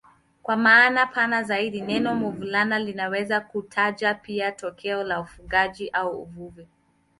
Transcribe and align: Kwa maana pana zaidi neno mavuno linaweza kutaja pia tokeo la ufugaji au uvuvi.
Kwa 0.43 0.55
maana 0.55 1.05
pana 1.05 1.43
zaidi 1.43 1.81
neno 1.81 2.15
mavuno 2.15 2.79
linaweza 2.79 3.41
kutaja 3.41 4.13
pia 4.13 4.51
tokeo 4.51 5.03
la 5.03 5.19
ufugaji 5.19 5.89
au 5.89 6.21
uvuvi. 6.23 6.67